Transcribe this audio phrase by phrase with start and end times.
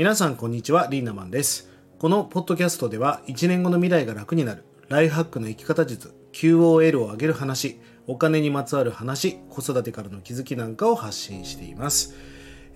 [0.00, 1.68] 皆さんこんにちはリーナマンです
[1.98, 12.14] このポッドキャストでは1年後の未来が楽になるライフハックの生き方術 QOL を上げる話お金にまつわる話子育てからの気づきなんかを発信しています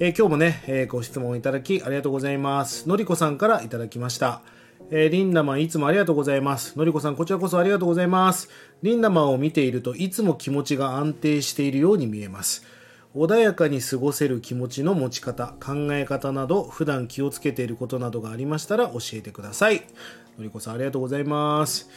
[0.00, 4.42] えー、今日もね、えー、ご質問いただきありがとうございますのりこさんからいただきました
[4.90, 6.76] えー、リンダマンいつもありがとうございます。
[6.76, 8.50] のりこさんこちらこそありがとうございます。
[8.82, 12.64] リンダマンを見ているといつも気持ちが安定しているように見えます。
[13.14, 19.82] 穏やかに過ごせる気持ちの持ち方、考え方など、普段気をつけていることなどがありましたら教えてください。
[20.38, 21.90] のりこさんありがとうございます。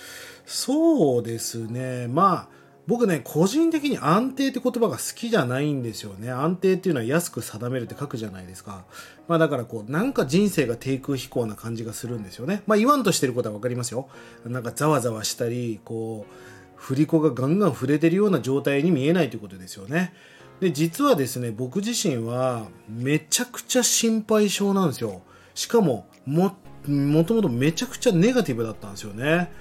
[0.45, 2.07] そうですね。
[2.07, 2.55] まあ、
[2.87, 6.31] 僕ね、個人的に安定って言葉が好きじゃないんですよね。
[6.31, 8.83] 安定っていうのは安く定めるって書くじゃないですか。
[9.29, 12.61] まあだからこう、なんか人生が低空飛行な感じがするんですよね。
[12.67, 14.09] まあ言わんとしてることはわかりますよ。
[14.45, 16.33] なんかざわざわしたり、こう、
[16.75, 20.13] 振り子がガンガン触れてるような状態に見えないということですよね。
[20.59, 25.21] で実はですね僕自身はめちゃくちゃ心配性なんですよ
[25.53, 26.55] しかもも
[26.87, 29.51] もともとめちゃくちゃネガティブだったんですよね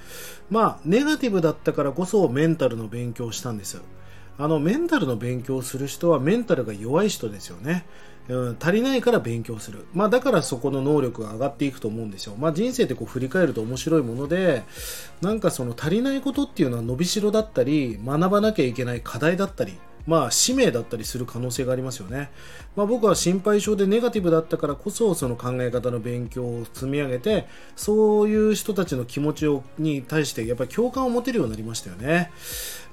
[0.50, 3.80] まあネガティブだったからこそメンタルの勉強をしたんです
[4.36, 7.86] あのメンタルの勉強をする人はメンタルが弱い人ですよね
[8.28, 9.86] うん、足りないから勉強する。
[9.92, 12.34] まあだからそこの能力が上がっていくと思うんですよ。
[12.38, 14.62] まあ人生ってこう振り返ると面白いもので、
[15.20, 22.30] なんかその足りないことっていうのは伸びしろだったり、学ばなきゃいけない課題だったり、まあ、使命だったりする可能性がありますよね。
[22.76, 32.30] まあ、僕は心配性でネガティブだったからこそ、その考え方の勉強を積み上げて、そういう人たちの気持ちをに対して、やっぱり共感を持てるようになりましたよね。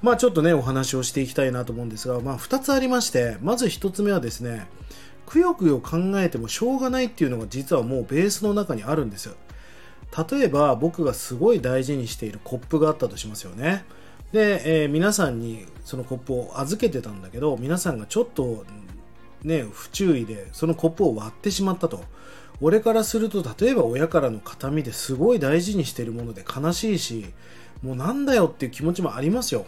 [0.02, 4.68] まあ、ちょっとね、お話をしていきたいなと思うんですが、まあ、2つありまして、まず1つ目はですね、
[5.26, 9.36] くよくよ考えてもしょうがないっていうのが実はもうベースの中にあるんですよ。
[10.30, 13.86] 例えば、僕がすごい大事にしているコップがあったとしますよね。
[14.32, 18.66] で、えー、皆さんにそのコップを預けてたんだけど皆さんがちょっと
[19.44, 22.04] ね不注意でそのコップを割ってしまったと。
[22.64, 27.26] 俺からすると例えば親からの形見ですごい大事にしてるもので悲しいし
[27.82, 29.66] もうなんだよっていう気持ちもありますよ。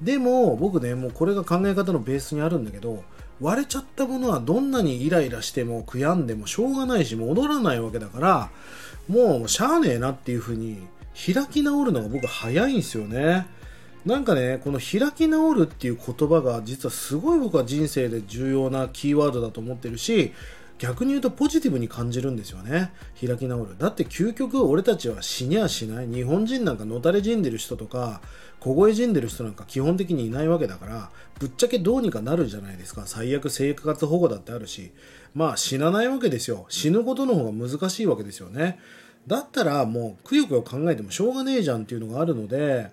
[0.00, 3.02] でも僕ねもうこれが考え方のベースにあるんだけど
[3.40, 8.50] 割れちゃったものはどんなにイライラしても悔やんでもしょうがないし戻らないわけだから
[9.08, 13.46] もうしゃあねえなっていうふうに開き直るのが僕早いんですよね。
[14.06, 20.32] なんかね、この開き直るっていう言葉が実はすごい僕は人生で重要なキーワードだと思ってるし、
[20.78, 22.92] 逆に言うとポジティブに感じるんですよね。
[23.20, 23.76] 開き直る。
[23.78, 26.08] だって究極俺たちは死にはしない。
[26.08, 28.22] 日本人なんかのたれ死んでる人とか、
[28.60, 33.02] 凍え死んでる人なんか基本的にいないわけだから、ぶっちゃけどうにかなるじゃないですか。
[33.04, 34.92] 最悪生活保護だってあるし。
[35.34, 36.64] まあ死なないわけですよ。
[36.70, 38.78] 死ぬことの方が難しいわけですよね。
[39.26, 42.90] だったらもうくよくよ考えてもしょうがねえじゃんっていうのがあるので、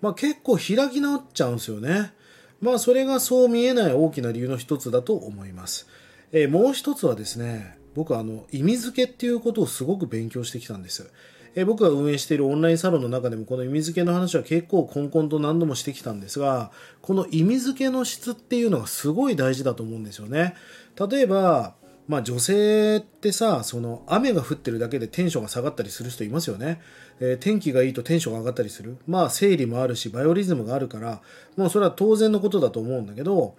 [0.00, 2.12] まあ、結構開き直っちゃうんですよね。
[2.60, 5.86] まあそれがそう見えない大きな理由の一つだと思います。
[6.32, 11.10] えー、もう一つはですね、僕はあの意味付けっていうことをすごく勉強してきたんです。
[11.56, 20.54] え、僕が運営しているオンラインサロンの中でもこの意味付けの話は結構コンコンと何度もしてきたんですが、この意味付けの質っていうのがすごい大事だと思うんですよね。
[20.98, 21.74] 例えば、
[22.06, 26.80] まあ女性ってさ、その雨が降ってるだけでテンションが下がったりする人いますよね。
[27.20, 28.98] えー、天気がいいとテンションが上がったりする。
[29.06, 31.22] まあ生理もあるし、バイオリズムがあるから、
[31.56, 33.56] もうそれは当然のことだと思うんだけど、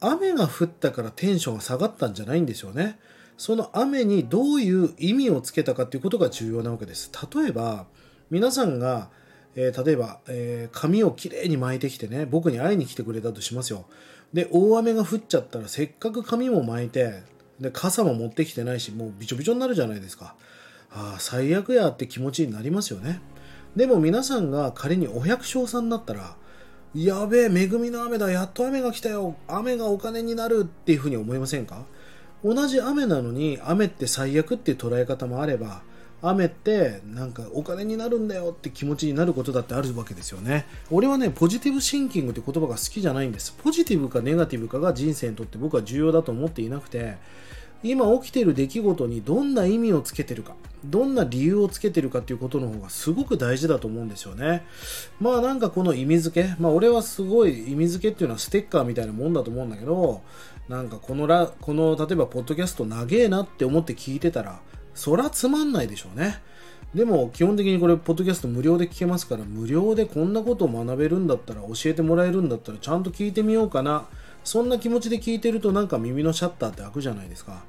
[0.00, 2.98] 雨が降ったからテンションが下がったんじゃないんですよね。
[3.36, 7.10] その雨にどういう意味をつけたかっていうことが重要なわけです。
[7.34, 7.86] 例えば、
[8.30, 9.10] 皆さんが、
[9.56, 13.86] えー、例えば、えー、髪をきれいに巻いてきてね、僕に会いに来てくれたとしますよ。
[14.32, 17.22] で、大雨が降っちゃったら、せっかく髪も巻いて、
[17.60, 20.34] で傘も持ってきてないしもうびちょびちょになるじゃないですか。
[20.92, 23.20] ああ最悪やって気持ちになりますよね。
[23.76, 26.36] でも皆さんが仮にお百姓さんだったら
[26.94, 31.84] やべえ恵みの雨だやっと雨が来たよ雨がお金になるっていうふうに思いませんか？
[32.44, 35.82] 同じ雨なのに雨って最悪っていう捉え方もあれば
[36.28, 40.66] 雨ってなんかお金になるんだよって気持ちになることだってあるわけですよね。
[40.90, 43.52] 俺はねポジティブシンキングって言葉が好きじゃないんです。
[43.52, 47.16] ポジティブかネガティブかが人生にとって僕は重要だと思っていなくて
[47.82, 50.54] 今起きてる出来事にどんな意味をつけてるか
[50.86, 54.64] どんな理由をつけてるかっていうことの方がすごく大事だと思うんですよね。
[55.20, 60.22] まあなんかこの意味付けまあ俺はすごい意味付けっていうのはステッカーみたいなもんだと思うんだけど
[60.68, 64.60] なんかこのラこの例えばポッドキャスト長えなって思って聞いてたら
[64.94, 66.40] そらつまんないでしょうね。
[66.94, 74.06] でも基本的にこれ、ポッドキャスト無料で聞けますから、無料でこんなことを学べるんだったら、教えてもらえるんだったら、ちゃんと聞いてみようかな。
[74.44, 77.64] そんな気持ちで聞いてると、なんか耳のシャッターって開くじゃないですか。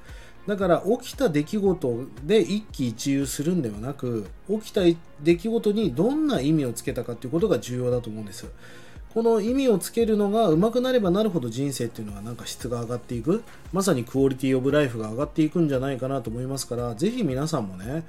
[0.46, 4.82] だから、起きた出来事で一喜一憂するんではなく、起きた
[5.24, 8.46] 出来事にどんな意味をつけたかっていうことが重要だと思うんです。
[9.16, 13.46] この意味をつけるのが上手くなればなるほど人生っていうのはなんか質が上がっていく。
[13.72, 18.04] まさにクオリティオブライフが上がっていくんじゃないかなと思いますからぜひ皆さんもね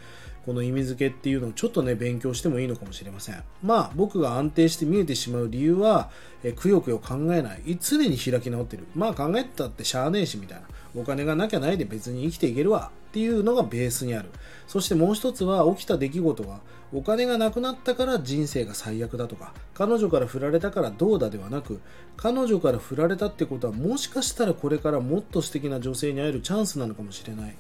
[0.46, 3.42] この意味付けっていうのをちょっとね勉強してもいいのかもしれません。
[3.62, 6.10] まあ僕が安定して見えてしまう理由は
[6.44, 7.78] えくよくよ考えない。
[7.80, 8.86] 常に開き直ってる。
[8.94, 10.66] まあ考えたってしゃあねえしみたいな。
[10.94, 14.30] お金がなきゃないで別に生きていけるわっていうのがベースにある。
[14.66, 16.60] そしてもう一つは起きた出来事が
[16.92, 21.80] お金がなくなったから人生が最悪だとか彼女から振られたからどうだではなく
[22.16, 27.56] 彼女から振られたってことはもしかしたらこれからもっと素敵な女性に会えるチャンスなのかもしれない。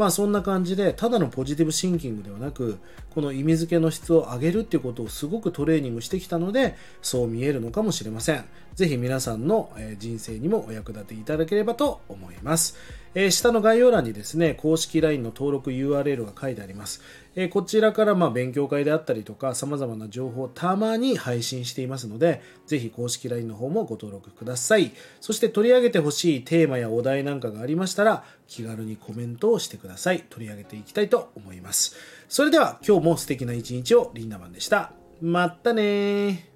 [0.00, 2.78] まあそんな感じでただのポジティブシンキングではなく
[3.10, 8.46] この意味付けの質を上げるっていうことをすごくトレーニングしてきたのでそう見えるのかもしれません。
[8.74, 12.78] ぜひ皆さんの人生にもお役立ていただければと思います。
[13.14, 17.00] えー、下の概要欄にですね、公式 LINE の登録 URL が書いてあります。
[17.34, 24.92] えー、こちらからまあ勉強会であったりとか、様々な情報をたまに配信していますので、ぜひ公式 LINE の方もご登録ください。
[25.20, 30.24] そして取り上げてほしいテーマやお題なんかがありましたら、気軽にコメントをしてください。
[30.30, 31.96] 取り上げていきたいと思います。
[32.28, 34.92] それでは今日も素敵な一日をリンダマンでした。
[35.20, 36.50] まったね。